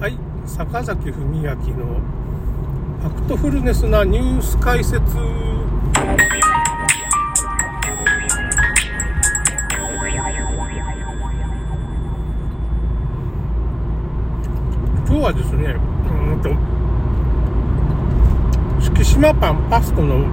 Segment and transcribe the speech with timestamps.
[0.00, 0.16] はい
[0.46, 5.00] 坂崎文明のファクトフルネスなニュース解説。
[15.04, 15.74] 今日はですね
[16.06, 16.50] うんと
[18.80, 20.24] 敷島パンパスコの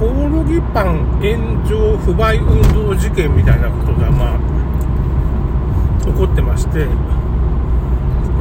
[0.00, 4.38] コオロギパン炎上不買運動事件みたいなことがまあ
[6.04, 6.88] 起こってまして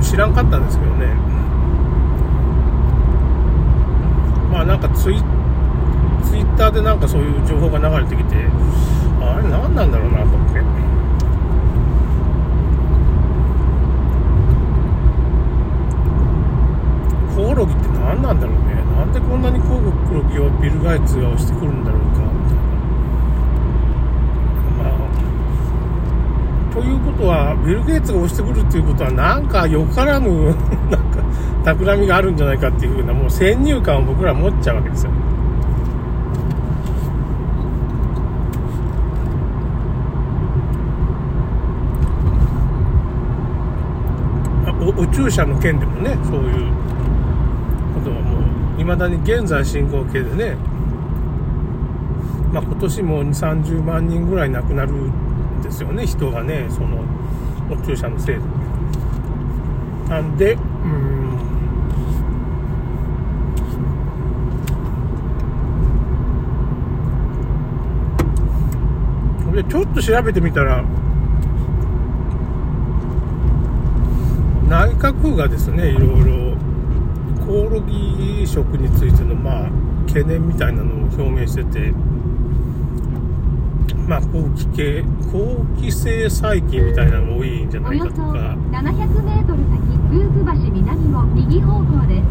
[0.10, 1.08] 知らんかったんですけどね。
[4.50, 5.16] まあなんかツイ
[6.24, 8.36] ツイッターでなんかそういう情報が流れてきて
[9.22, 10.62] あれ何なんだろうなと思って。
[17.36, 18.76] コオロギって何なんだろうね。
[18.98, 19.92] なんでこんなにコオロ
[20.32, 22.58] ギをビル・ガイツが押してくるんだろうかみたい
[24.78, 30.30] なまあということはビル・ゲイツが押してくるっていうことはなんかよからぬ
[30.90, 31.22] なんか
[31.66, 35.12] 企みがあるんじゃないかっていうふうなもう先入観を僕ら持っちゃうわけですよ。
[44.80, 46.72] お宇宙車の件でもねそういう
[47.96, 48.38] ことはも
[48.78, 50.56] ういまだに現在進行形でね、
[52.54, 57.04] まあ、今年も2 3 0万人ぐらい亡くなるんですよね人がねその
[57.70, 58.36] 宇宙車のせい
[60.10, 61.18] なんでうん。
[69.54, 70.84] でちょっと調べてみたら
[74.70, 76.58] 内閣府がですねいろいろ
[77.46, 79.70] コオロギ食についてのまあ
[80.08, 81.94] 懸念みたいなのを表明してて
[84.08, 88.22] まあ後期系後期性細菌みたいなのが多いんじゃないかとか。
[88.72, 89.58] 700m 先
[90.12, 92.22] ループ橋南を右方向で。
[92.22, 92.28] す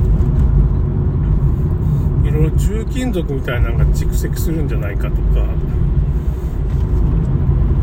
[2.29, 5.21] いろいろ重金属みたいなのが蓄積するんじゃないかとか。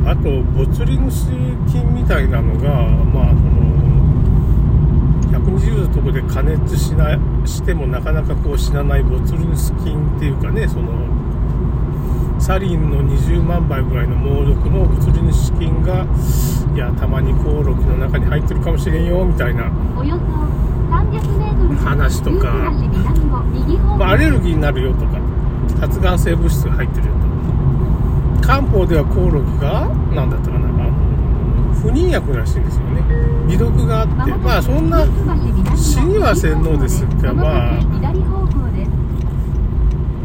[0.06, 1.28] あとボツリヌス
[1.72, 2.70] 菌みたいなのが
[3.14, 3.64] まあその
[5.40, 10.90] 120度のとこで加熱しなしてもなかなかこう死なないボツリヌス菌っていうかねその
[12.44, 16.06] サリンの20万倍ぐらいの猛毒のボツリヌス菌が
[16.76, 20.24] いやたまにコオロギの中に入ってるかもしれんよみたいな、およそ
[20.94, 22.52] 300m 話とか。
[23.98, 25.22] まあ、アレルギーになるよとか。
[25.80, 27.14] 発がん性物質が入ってるよ
[28.42, 30.68] と漢方ではコオロギが何だったかな。
[30.68, 30.92] あの
[31.76, 33.04] 不妊薬らしいんですよね。
[33.48, 34.34] 微毒があって。
[34.36, 35.06] まあそんな
[35.78, 37.80] 死には洗脳ですがまあ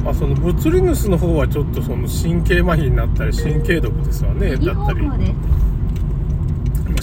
[0.04, 5.18] まあ、そのボツリヌスの方はちょっとその神経麻痺になったり神経毒ですわねだったり、まあ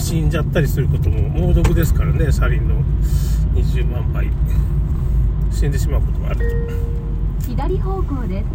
[0.00, 2.76] 死んじゃったりすることも猛毒ですからねサリンの
[3.54, 4.30] 20万倍。
[5.52, 6.68] 死んでしまうことがある
[7.40, 8.42] 左方向で？
[8.42, 8.46] す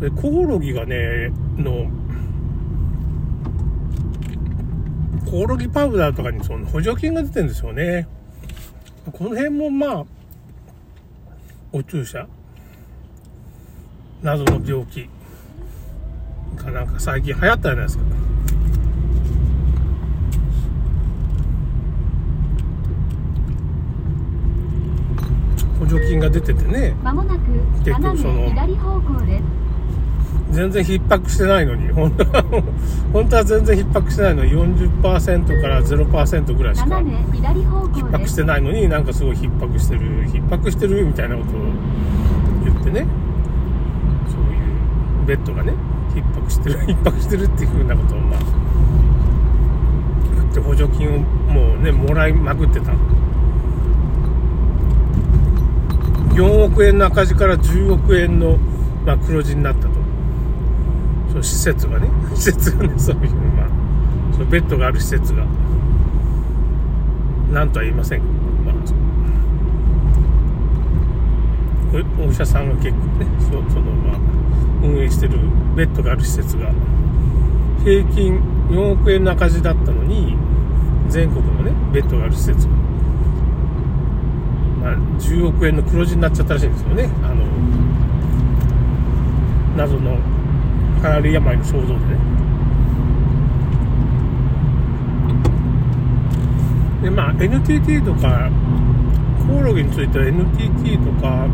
[0.00, 1.90] とでコオロギがねの
[5.30, 8.06] コオロギパウダーとかにその補助金が出てるんですよね。
[9.10, 10.04] この辺もまあ
[11.70, 12.26] お注射？
[14.22, 15.08] 謎の病気。
[16.56, 18.04] かなんか最近流行ったじゃないですか。
[25.78, 26.96] 補助金が出ててね。
[27.02, 27.50] まもなく
[27.84, 29.38] 結局斜そのめ左方向で。
[29.38, 29.42] す
[30.50, 31.88] 全然逼迫してないのに。
[31.92, 32.42] 本当は
[33.12, 40.00] 本当は全然逼迫してないのに40%から0%ぐらいしか逼迫してないのになんかすごい逼迫してる。
[40.28, 41.60] 逼迫してるみたいなことを
[42.64, 43.06] 言ってね。
[44.28, 45.72] そういうベッドがね
[46.14, 48.40] 逼迫してる 逼迫してるっていうふうなことをまあ
[50.34, 51.18] 言って補助金を
[51.52, 52.92] もうねもらいまくってた。
[56.38, 58.58] 4億円の赤字から10億円の、
[59.04, 59.97] まあ、黒字になったと
[61.28, 62.08] その施設がね。
[62.34, 63.20] 施設がねそういう
[63.56, 63.66] まあ
[64.32, 65.44] そのベッドがある施設が。
[67.52, 68.20] なんとは言いません。
[68.20, 68.32] けど、
[68.64, 68.74] まあ、
[72.22, 74.18] おお医者さんが結構ねそそのまあ
[74.82, 75.38] 運営してる
[75.74, 76.70] ベッドがある施設が。
[77.84, 78.38] 平均
[78.70, 80.36] 4億円の赤字だったのに
[81.08, 82.66] 全国のねベッドがある施設。
[82.66, 82.72] が、
[84.82, 87.08] まあ、10億円の黒字になっちゃったらしいんですよね。
[87.22, 87.44] あの
[89.76, 90.18] 謎の
[90.98, 91.98] 流行り病の想像でね
[97.02, 98.50] でまあ NTT とか
[99.46, 101.46] コオロギについては NTT とか、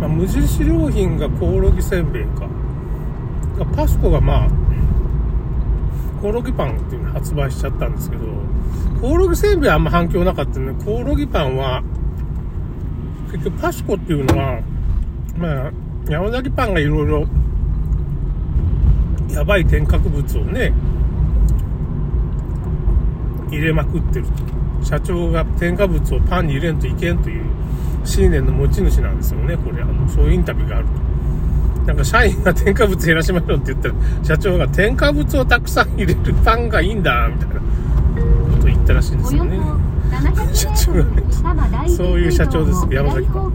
[0.00, 2.48] まあ、無印良品がコオロギせんべいか
[3.74, 4.66] パスコがまあ
[6.20, 8.24] コオロギパンっていうの発売しちゃったんですけど、
[9.00, 10.74] コオロギせんべいはあんま反響なかったね。
[10.84, 11.82] コオロギパンは、
[13.30, 14.60] 結局パスコっていうのは、
[15.36, 15.72] まあ、
[16.08, 17.26] 山崎パンがいろいろ、
[19.36, 20.72] やばい添加物をね、
[23.50, 24.24] 入れまくってる。
[24.82, 27.44] 社長が添加物をパンに入れんといけんという
[28.02, 29.82] 信念の持ち主なんですよね、これ。
[29.82, 31.86] あの、そういうインタビューがあると。
[31.86, 33.94] なんか社員が添加物減らしましょうって言ったら、
[34.24, 37.60] 社長が添加物をたくさん入れるパンがいいんだ、みたいなこ
[38.58, 39.60] と言ったらしいんですよね。
[40.54, 43.52] 社長がねそういう社長です山崎パン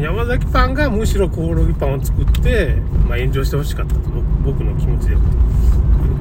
[0.00, 2.74] 山崎パンがむしろコオロギパンを作って、
[3.08, 4.00] まあ、炎上してほしかったと
[4.44, 5.16] 僕の気持ちで。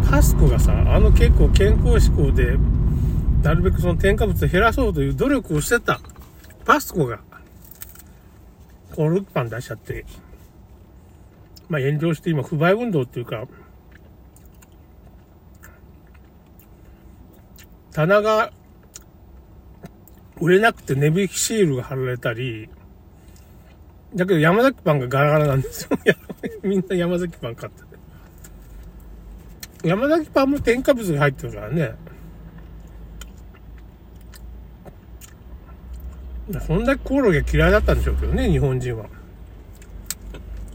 [0.09, 2.57] パスコがさあの結構健康志向で
[3.41, 5.99] なるべくその添加物を減らそうという努力をしてた。
[6.63, 7.19] パスコが。
[8.95, 10.05] コオロギパン出しちゃって。
[11.67, 13.45] まあ炎上して今不買運動っていうか。
[17.91, 18.51] 棚が
[20.41, 22.69] 売れなくて値引きシールが貼られたり、
[24.15, 25.89] だけど山崎パンがガラガラなんですよ。
[26.63, 29.87] みんな山崎パン買ってて。
[29.87, 31.95] 山崎パンも添加物が入ってるからね。
[36.65, 39.05] そんだけコオロギが嫌いだったんでしょうけどね、日本人は。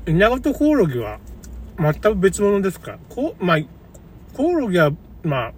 [0.06, 1.18] 稲子とコオロギは
[1.78, 2.98] 全く別物ですから。
[3.08, 3.58] こまあ、
[4.34, 4.90] コオロギは、
[5.22, 5.52] まあ、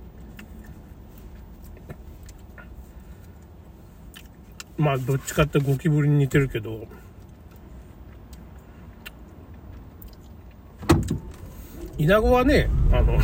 [4.77, 6.87] まあ、どっちかってゴキブリに似てるけど、
[11.99, 13.15] イナゴはね、あの、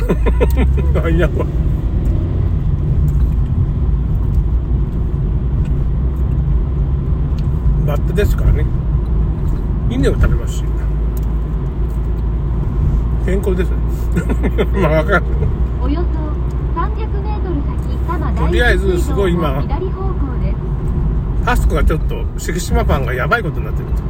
[1.09, 1.45] イナゴは、
[7.87, 8.65] バッタですからね。
[9.89, 10.63] 稲を食べますし。
[13.25, 13.77] 健康ですね。
[14.79, 15.23] まあ、わかんない。
[15.81, 17.55] およそ300メートル
[17.85, 19.63] 先多摩とりあえずすごい今
[21.45, 24.03] パスコがちょっと、敷島パンがやばいことになってると。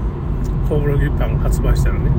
[0.68, 2.12] コオロギパンを発売したらね。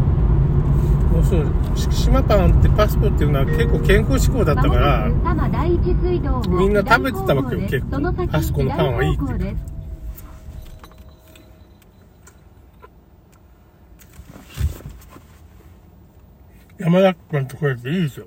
[1.11, 1.47] もうそう、
[1.77, 9.81] 敷島パンってパスコっていうのは結構健康志向だったから、みんな食べてたわけよ結構パスコのパンはいいって左方向です
[16.79, 18.27] 山田パンとこれっていいですよ。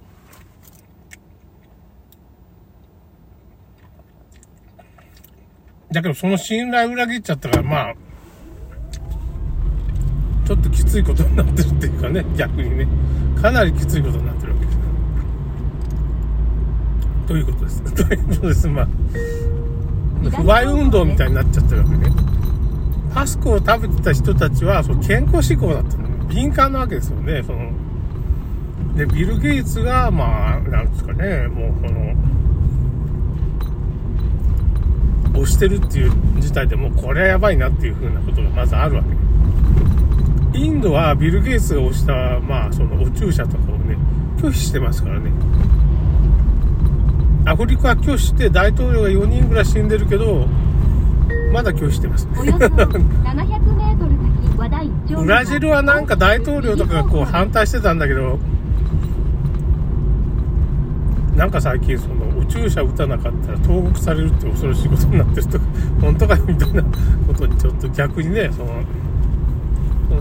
[5.92, 7.96] だけどその信頼裏切っちゃったから、まあ、
[10.46, 12.88] ちょっときついことになってるっていうかね、 逆にね。
[13.42, 14.78] かなりきついことになってるわけです。
[17.28, 17.82] ということです。
[17.96, 18.68] ということです。
[18.68, 18.88] まあ、
[20.30, 22.12] 不買運動みたいになっちゃってるわけね。
[23.14, 26.04] パスコを食べてた人たちは、その健康志向だったの。
[26.28, 27.44] 敏感なわけですよね。
[27.44, 27.72] その、
[28.98, 32.14] で、ビル・ゲイツが、まあ、なんですかね、もうこの、
[35.42, 39.23] 押してるっていう事態でもうこれはやばいなっていう風なことがまずあるわけ。
[40.54, 43.98] インドはビル・ゲイツが押した、まあ、そのお注射とかをね、
[44.38, 45.32] 拒否してますからね。
[47.46, 50.48] アフリカは拒否して大統領が4人ぐらい死んでるけど、
[51.52, 52.28] まだ拒否してます。
[52.38, 54.12] およそ700メートル
[54.48, 58.40] 先和田一丁目ブラジルはなんか大統領とかがこう反対してたんだけど、
[61.36, 65.66] なんか最近そのお注射打たなかったら投獄されるって恐ろしいことになってるとか、
[66.00, 66.84] 本当かよみたいな
[67.28, 68.84] ことにちょっと逆にね、その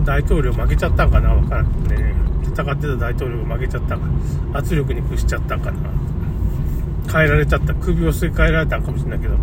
[0.05, 1.31] 大統領負けちゃったんかな？
[1.31, 2.15] わからんね。
[2.45, 4.07] 戦ってた大統領が負けちゃったんか、
[4.59, 5.79] 圧力に屈しちゃったんかな。
[7.13, 9.37] 変えられちゃった、首をすり替えられたかもしれないけど、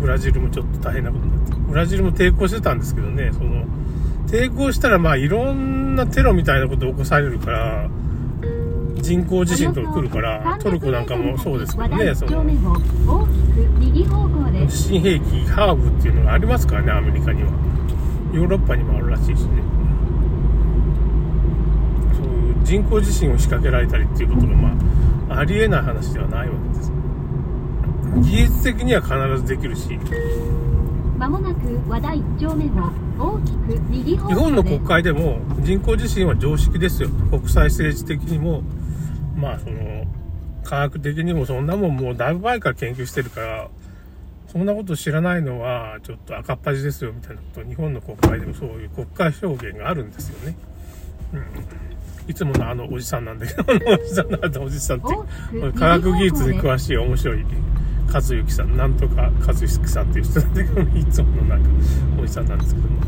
[0.00, 3.64] ブラジルもちょっと大変なことになって、ブラジルも抵抗してたんですけどね、その、
[4.26, 7.88] 抵抗したらまあいろんなテロみたいなこと起こされるから、
[9.00, 12.44] 人工地震とか来るから、トルコなんかもそうですけどね、その、
[14.68, 17.50] 新兵器、ハーブっていうのがありますからね、アメリカには。
[18.32, 19.62] ヨーロッパにもあるらしいしね。
[22.14, 24.74] そういう人工地震を仕掛けられたりっていうことが、ま
[25.30, 26.92] あ、ありえない話ではないわけです。
[28.22, 29.98] 技術的には必ずできるし、
[31.18, 31.58] まもなく
[31.88, 32.68] 和田一丁目を
[33.18, 37.08] 大きく右日本の国会でも人工地震は常識ですよ。
[37.30, 38.62] 国際政治的にも、
[39.36, 40.04] まあその、
[40.64, 43.68] 科学的にもそんなもんもうだいぶ前から研究してるから、
[44.48, 50.56] そんなこと知らないのはちょっと赤っ端ですよみたいなことを日本の国会でもそういう国会表現があるんですよね。
[51.34, 51.44] うん。
[52.30, 57.44] いつものあのおじさんなんだけど、あのおじさんなんだおじさんって 科学技術に詳しい面白い
[58.12, 61.68] 和幸さん、なんとか和幸さんっていう人なんだけど、いつものなんか
[62.22, 62.98] おじさんなんですけども。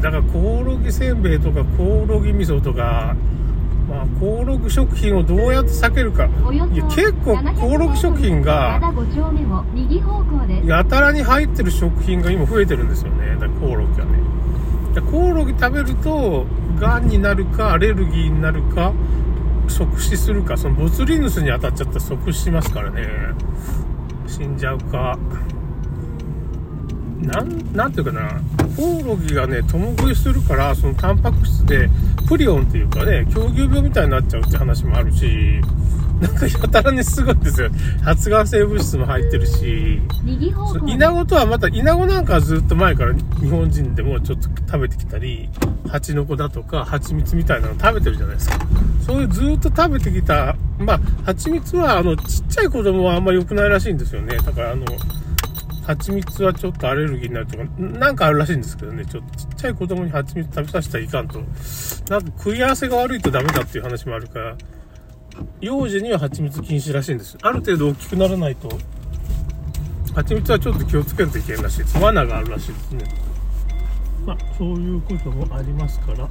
[0.00, 3.16] だからコオロギせんべいとかコオロギ味噌とか
[3.88, 6.28] まあ、コオロギ食品をどうやって避けるか。
[6.52, 13.34] いや、結構コオロギ食品が、灘5丁目を右方向ですやたらに入ってる食品が今増えてるんですよね。
[13.34, 14.18] だからコオロギがね。
[14.94, 16.46] でコオロギ食べると、
[16.78, 18.92] 癌になるか、アレルギーになるか、
[19.68, 23.06] 即死するか、そのボツリヌスに当たっちゃったら即死しますからね。
[24.26, 25.18] 死んじゃうか。
[27.22, 28.40] なん、なんていうかな、
[28.78, 31.90] コオロギがね、共食いするから、そのタンパク質で、
[32.28, 35.60] プリオンっていうかね、狂牛病みたいになっちゃうって話もあるし、
[36.20, 37.70] なんかやたらにすごいんですよ。
[38.02, 40.00] 発がん性物質も入ってるし、
[40.86, 45.48] イナゴとはまた、イナゴなんかはずっと前から日本人でもちょっと食べてきたり、
[45.88, 48.58] 蜂の子だとか蜂蜜みたいなの食べてるじゃないですか。
[49.04, 54.36] そういうずっと食べてきた、まあ、蜂蜜はあの、ちっちゃい子供はあんま良くないらしいんですよね。
[54.36, 54.84] だからあの、
[55.88, 61.38] 蜂蜜はちょっとアレルギーになるとか、なんかあるらしいんですけどね、ちょっとちっちゃい子供に蜂蜜食べさせたらいかんと。
[62.10, 64.56] なんか食い合わせが悪いとダメだっていう話もあるから、
[65.62, 67.38] 幼児には蜂蜜禁止らしいんです。
[67.40, 68.68] ある程度大きくならないと、
[70.14, 71.98] 蜂蜜はちょっと気をつけるといけないらしいです。
[71.98, 73.04] 罠があるらしいですね。
[74.26, 76.28] まあ、そういうこともありますから、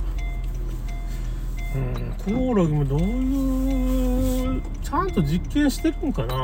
[1.76, 6.36] うん、コオロギもどういう、ちゃんと実験してるんかな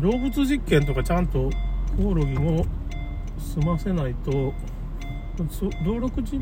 [0.00, 1.48] 動物実験とかちゃんと
[1.96, 2.66] コオロギも
[3.38, 4.52] 済ませないと、
[5.50, 6.40] そ動力実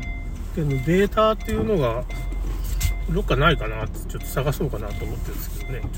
[0.55, 2.03] 験のデータっていうのが、
[3.09, 5.91] どっかないかなってちょっと探そうかなと思ってるんですけどね、ちょっ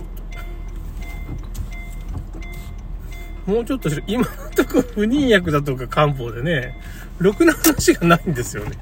[3.45, 3.51] と。
[3.51, 6.79] もうちょっと、今のところ不妊薬だとか漢方でね、
[7.17, 8.77] ろくな話がないんですよね。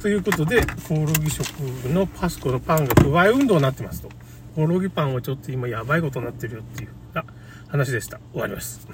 [0.00, 1.48] ということで、コオロギ食
[1.88, 4.10] のパスコのパンが不買運動になってますと。
[4.54, 6.90] コオロギパンはちょっと今やばいことになってるよっていう
[7.74, 8.20] 話でした。
[8.32, 8.86] 終わります。